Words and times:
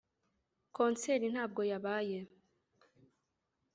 Concert 0.77 1.21
ntabwo 1.33 1.61
yabaye 1.71 2.19